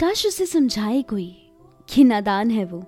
[0.00, 1.50] काश उसे समझाए कोई
[1.88, 2.80] कि नादान है वो।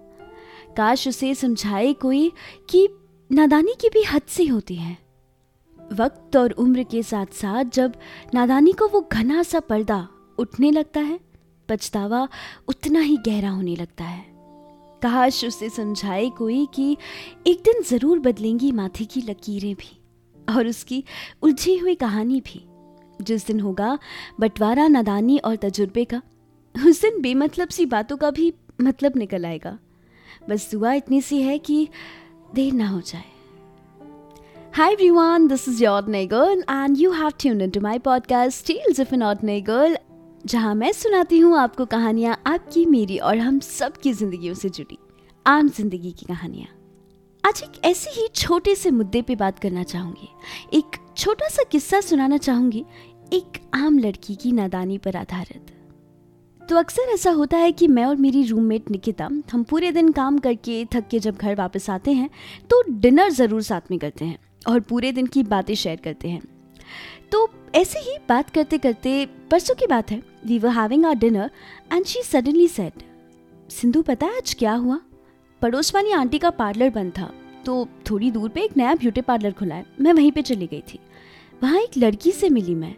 [0.76, 2.32] काश उसे समझाए कोई
[2.70, 2.88] कि
[3.32, 4.98] नादानी की भी हद से होती है।
[5.92, 7.94] वक्त और उम्र के साथ साथ जब
[8.34, 11.20] नादानी को वो घना सा पर्दा उठने लगता है,
[11.68, 12.28] पछतावा
[12.68, 14.24] उतना ही गहरा होने लगता है।
[15.02, 16.96] काश उसे समझाए कोई कि
[17.46, 20.00] एक दिन ज़रूर बदलेंगी माथे की लकीरें भी
[20.54, 21.04] और उसकी
[21.42, 22.64] उलझी हुई कहानी भी।
[23.24, 23.98] जिस दिन होगा
[24.40, 26.22] बंटवारा नादानी और तजुर्बे का।
[26.74, 29.78] उस दिन बेमतलब सी बातों का भी मतलब निकल आएगा।
[30.48, 31.88] बस दुआ इतनी सी है कि
[32.54, 33.24] देर ना हो जाए।
[34.74, 39.00] Hi everyone, this is your ordinary girl and you have tuned into my podcast Tales
[39.04, 39.96] of an Ordinary Girl
[40.46, 44.98] जहाँ मैं सुनाती हूँ आपको कहानियाँ आपकी मेरी और हम सब की जिंदगियों से जुड़ी
[45.46, 46.68] आम ज़िंदगी की कहानियाँ।
[47.44, 50.28] आज एक ऐसे ही छोटे से मुद्दे पे बात करना चाहूँगी।
[50.78, 52.84] एक छोटा सा किस्सा सुनाना चाहूँगी
[53.32, 55.76] एक आम लड़की की नादानी पर आधारित।
[56.70, 60.36] तो अक्सर ऐसा होता है कि मैं और मेरी रूममेट निकिता, हम पूरे दिन काम
[60.38, 62.28] करके थक के जब घर वापस आते हैं
[62.70, 66.42] तो डिनर ज़रूर साथ में करते हैं और पूरे दिन की बातें शेयर करते हैं।
[67.32, 71.50] तो ऐसे ही बात करते करते परसों की बात है we were having our dinner
[71.92, 73.02] and she suddenly said
[73.70, 75.00] Sindhu, पता है आज क्या हुआ?
[75.62, 77.30] पड़ोस वाली आंटी का पार्लर बंद था
[77.66, 80.82] तो थोड़ी दूर पे एक नया ब्यूटी पार्लर खुला है, मैं वहीं पे चली गई
[80.88, 80.98] थी।
[81.62, 82.94] वहाँ एक लड़की से मिली मैं,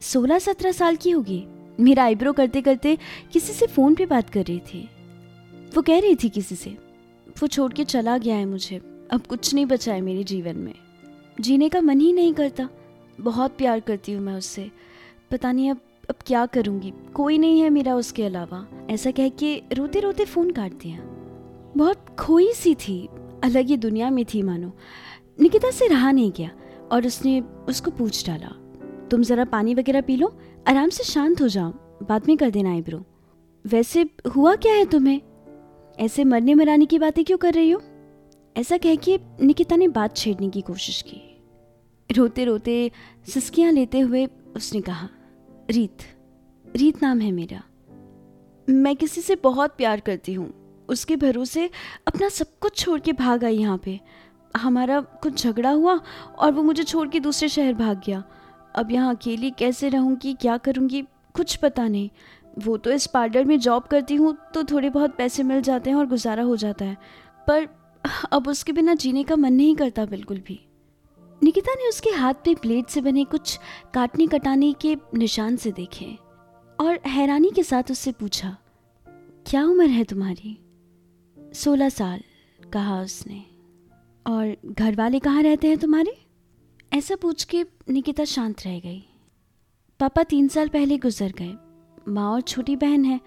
[0.00, 1.44] सोलह सत्रह साल की होगी।
[1.80, 2.98] मेरा आईब्रो करते करते
[3.32, 4.88] किसी से फ़ोन पे बात कर रही थी।
[5.74, 6.70] वो कह रही थी किसी से,
[7.28, 8.76] वो छोड़ के चला गया है मुझे।
[9.10, 10.74] अब कुछ नहीं बचा है मेरे जीवन में।
[11.40, 12.68] जीने का मन ही नहीं करता।
[13.20, 14.70] बहुत प्यार करती हूँ मैं उससे।
[15.30, 19.62] पता नहीं अब अब क्या करूँगी। कोई नहीं है मेरा उसके अलावा। ऐसा कह के
[19.72, 20.98] रोते रोते फ़ोन काट दिया।
[21.76, 23.08] बहुत खोई सी थी।
[23.44, 24.72] अलग ही दुनिया में थी मानो।
[25.40, 26.50] निकिता से रहा नहीं गया
[26.92, 28.69] और उसने उसको पूछ डाला।
[29.10, 30.36] तुम ज़रा पानी वगैरह पी लो,
[30.68, 31.70] आराम से शांत हो जाओ।
[32.02, 33.04] बाद में कर देना आईब्रो।
[33.66, 35.20] वैसे हुआ क्या है तुम्हें?
[35.98, 37.82] ऐसे मरने मराने की बातें क्यों कर रही हो?
[38.56, 41.42] ऐसा कह के निकिता ने बात छेड़ने की कोशिश की।
[42.10, 42.90] रोते रोते
[43.28, 44.26] सिसकियाँ लेते हुए
[44.56, 45.08] उसने कहा,
[45.70, 45.98] रीत
[46.76, 47.62] रीत नाम है मेरा।
[48.68, 50.52] मैं किसी से बहुत प्यार करती हूँ।
[50.88, 51.70] उसके भरोसे
[52.06, 54.00] अपना सब कुछ छोड़ के भाग आई यहाँ पे।
[54.56, 56.00] हमारा कुछ झगड़ा हुआ
[56.38, 58.24] और वो मुझे छोड़ के दूसरे शहर भाग गया।
[58.74, 61.02] अब यहाँ अकेली कैसे रहूँगी, क्या करूँगी,
[61.34, 62.10] कुछ पता नहीं।
[62.58, 65.96] वो तो इस पार्लर में जॉब करती हूँ तो थोड़े बहुत पैसे मिल जाते हैं
[65.96, 66.96] और गुजारा हो जाता है।
[67.46, 67.68] पर
[68.32, 70.60] अब उसके बिना जीने का मन नहीं करता बिल्कुल भी।
[71.42, 73.58] निकिता ने उसके हाथ पे प्लेट से बने कुछ
[73.94, 76.06] काटने कटाने के निशान से देखे
[76.78, 78.56] और हैरानी के साथ उससे पूछा,
[79.46, 80.58] क्या उम्र है तुम्हारी?
[81.54, 82.20] सोलह साल,
[82.72, 83.42] कहा उसने।
[84.26, 86.16] और घर वाले कहाँ रहते हैं तुम्हारे?
[86.92, 89.02] ऐसा पूछ के निकिता शांत रह गई।
[90.00, 91.52] पापा तीन साल पहले गुजर गए।
[92.08, 93.20] माँ और छोटी बहन है।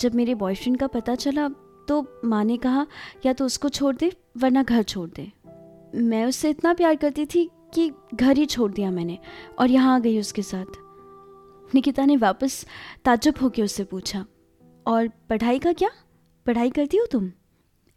[0.00, 1.48] जब मेरे बॉयफ्रेंड का पता चला
[1.88, 2.86] तो माँ ने कहा,
[3.26, 5.30] या तो उसको छोड़ दे, वरना घर छोड़ दे।
[5.94, 9.18] मैं उससे इतना प्यार करती थी कि घर ही छोड़ दिया मैंने
[9.58, 12.64] और यहाँ आ गई उसके साथ। निकिता ने वापस
[13.04, 14.24] ताजुब होकर उससे पूछा,
[14.86, 15.90] और पढ़ाई का क्या?
[16.46, 17.30] पढ़ाई करती हो तुम?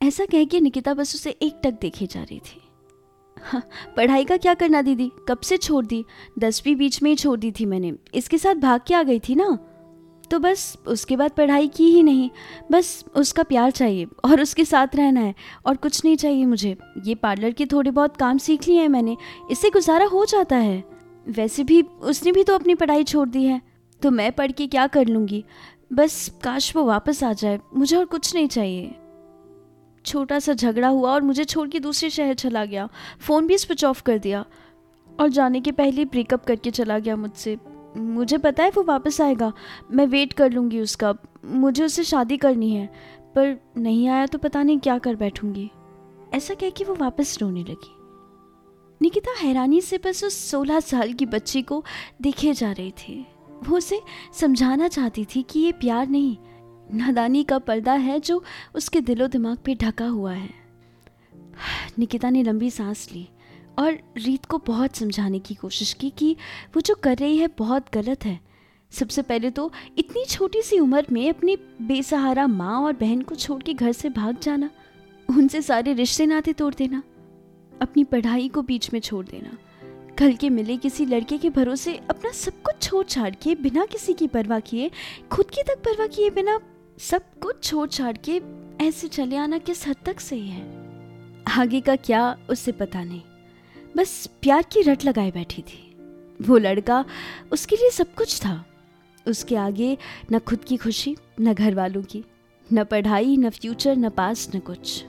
[0.02, 2.62] ऐसा कह के निकिता बस उसे एक टक देखे जा रही थी।
[3.98, 5.12] पढ़ाई का क्या करना, दीदी?
[5.28, 6.06] कब से छोड़ दी?
[6.40, 9.36] दसवीं बीच में ही छोड़ दी थी मैंने। इसके साथ भाग के आ गई थी
[9.36, 9.60] ना?
[10.32, 12.30] तो बस, उसके बाद पढ़ाई की ही नहीं।
[12.72, 15.36] बस, उसका प्यार चाहिए और उसके साथ रहना है
[15.66, 19.18] और कुछ नहीं चाहिए मुझे। ये पार्लर के थोड़े बहुत काम सीख लिए हैं मैंने।
[19.52, 20.84] इससे गुजारा हो जाता है।
[21.30, 23.62] वैसे भी, उसने भी तो अपनी पढ़ाई छोड़ दी है।
[24.02, 25.46] तो मैं पढ़ के क्या कर लूँगी?
[25.94, 28.96] बस, काश वो वापस आ जाए। मुझे और कुछ नहीं चाहिए।
[30.06, 32.90] छोटा सा झगड़ा हुआ और मुझे छोड़ के दूसरे शहर चला गया।
[33.20, 34.46] फ़ोन भी स्विच ऑफ़ कर दिया
[35.20, 37.58] और जाने के पहले ब्रेकअप करके चला गया मुझसे।
[37.98, 39.54] मुझे पता है वो वापस आएगा।
[39.92, 41.14] मैं वेट कर लूँगी उसका।
[41.46, 42.88] मुझे उससे शादी करनी है,
[43.36, 45.72] पर नहीं आया तो पता नहीं क्या कर बैठूँगी।
[46.34, 47.96] ऐसा कह के वो वापस रोने लगी।
[49.02, 51.84] निकिता हैरानी से बस उस सोलह साल की बच्ची को
[52.22, 53.26] देखे जा रही थी।
[53.70, 54.02] वो उसे
[54.34, 56.38] समझाना चाहती थी कि ये प्यार नहीं
[56.94, 58.44] नादानी का पर्दा है जो
[58.76, 60.50] उसके दिलो दिमाग पे ढका हुआ है।
[62.00, 63.28] निकिता ने लंबी सांस ली
[63.80, 66.36] और रीत को बहुत समझाने की कोशिश की कि
[66.76, 68.40] वो जो कर रही है बहुत गलत है।
[68.92, 73.62] सबसे पहले तो इतनी छोटी सी उम्र में अपनी बेसहारा माँ और बहन को छोड़
[73.64, 74.70] के घर से भाग जाना,
[75.30, 77.02] उनसे सारे रिश्ते नाते तोड़ देना,
[77.74, 79.58] अपनी पढ़ाई को बीच में छोड़ देना,
[80.18, 84.14] कल के मिले किसी लड़के के भरोसे अपना सब कुछ छोड़ छाड़ के बिना किसी
[84.14, 84.92] की परवाह किए,
[85.32, 86.60] खुद की तक परवाह किए, बिना
[87.10, 88.42] सब कुछ छोड़ छाड़ के
[88.86, 90.62] ऐसे चले आना किस हद तक सही है?
[91.60, 93.22] आगे का क्या, उससे पता नहीं।
[93.98, 95.96] बस प्यार की रट लगाए बैठी थी।
[96.42, 97.06] वो लड़का
[97.52, 98.66] उसके लिए सब कुछ था।
[99.28, 99.98] उसके आगे
[100.32, 102.24] न खुद की खुशी, न घर वालों की,
[102.74, 105.04] न पढ़ाई, न फ्यूचर, न पास न कुछ।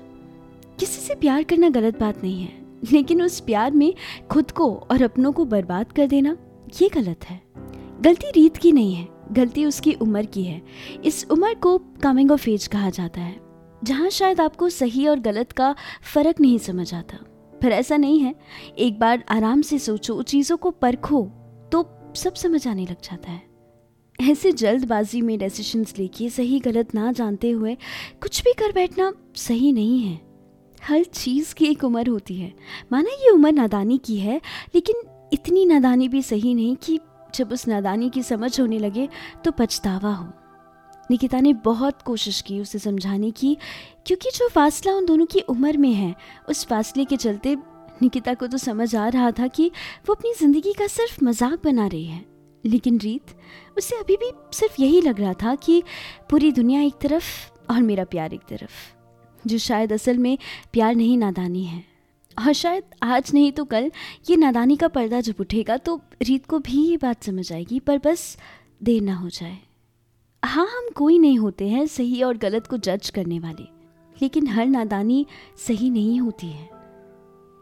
[0.80, 2.62] किसी से प्यार करना गलत बात नहीं है,
[2.92, 3.94] लेकिन उस प्यार में
[4.30, 6.36] खुद को और अपनों को बर्बाद कर देना,
[6.82, 7.42] ये गलत है।
[8.00, 10.60] गलती रीत की नहीं है। गलती उसकी उम्र की है।
[11.04, 13.36] इस उम्र को कमिंग ऑफ़ एज कहा जाता है,
[13.84, 15.74] जहाँ शायद आपको सही और गलत का
[16.14, 17.18] फ़र्क नहीं समझ आता।
[17.62, 18.34] पर ऐसा नहीं है।
[18.78, 21.22] एक बार आराम से सोचो, चीज़ों को परखो
[21.72, 21.84] तो
[22.14, 23.42] सब समझ आने लग जाता है।
[24.18, 27.76] ऐसे जल्दबाजी में डिसीशंस लेके सही गलत ना जानते हुए
[28.22, 30.20] कुछ भी कर बैठना सही नहीं है।
[30.78, 32.52] हर चीज़ की एक उम्र होती है।
[32.92, 34.40] माना ये उम्र नादानी की है,
[34.74, 35.02] लेकिन
[35.32, 36.98] इतनी नादानी भी सही नहीं कि
[37.34, 39.08] जब उस नादानी की समझ होने लगे
[39.44, 40.28] तो पछतावा हो।
[41.10, 43.56] निकिता ने बहुत कोशिश की उसे समझाने की,
[44.06, 46.14] क्योंकि जो फासला उन दोनों की उम्र में है,
[46.48, 47.56] उस फासले के चलते
[48.02, 49.70] निकिता को तो समझ आ रहा था कि
[50.08, 52.24] वो अपनी ज़िंदगी का सिर्फ़ मज़ाक बना रही है।
[52.64, 53.34] लेकिन रीत,
[53.78, 55.82] उसे अभी भी सिर्फ़ यही लग रहा था कि
[56.30, 57.24] पूरी दुनिया एक तरफ़
[57.70, 58.70] और मेरा प्यार एक तरफ़,
[59.44, 60.36] जो शायद असल में
[60.72, 61.84] प्यार नहीं नादानी है।
[62.38, 63.90] और शायद आज नहीं तो कल।
[64.30, 67.98] ये नादानी का पर्दा जब उठेगा तो रीत को भी ये बात समझ आएगी, पर
[67.98, 68.36] बस
[68.82, 69.58] देर ना हो जाए।
[70.42, 73.62] हाँ हम कोई नहीं होते हैं सही और गलत को जज करने वाले,
[74.16, 75.24] लेकिन हर नादानी
[75.66, 76.70] सही नहीं होती है।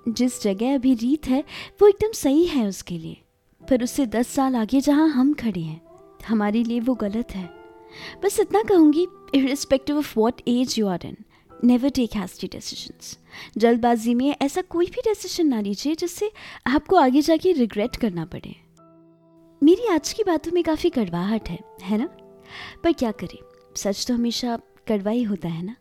[0.08, 1.44] जिस जगह अभी रीत है,
[1.80, 3.16] वो एकदम सही है उसके लिए।
[3.60, 5.80] पर उससे दस साल आगे जहाँ हम खड़े हैं,
[6.28, 7.48] हमारे लिए वो गलत है।
[8.24, 11.16] बस इतना कहूँगी irrespective of what age you are in
[11.64, 13.16] never take hasty decisions
[13.58, 16.32] जल्दबाजी में ऐसा कोई भी डिसीज़न ना लीजिए जिससे
[16.66, 18.56] आपको आगे जाके रिग्रेट करना पड़े।
[19.62, 22.06] मेरी आज की बातों में काफ़ी कड़वाहट है है ना?
[22.84, 23.38] पर क्या करें?
[23.76, 25.76] सच तो हमेशा कड़वा ही होता है ना?